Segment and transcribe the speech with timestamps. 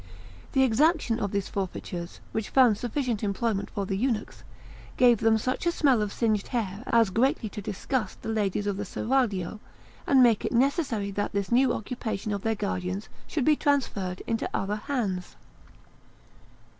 [0.53, 4.43] The exaction of these forfeitures, which found sufficient employment for the eunuchs,
[4.97, 8.77] gave them such a smell of singed hair as greatly to disgust the ladies of
[8.77, 9.59] the seraglio,
[10.07, 14.49] and make it necessary that this new occupation of their guardians should be transferred into
[14.55, 15.35] other hands.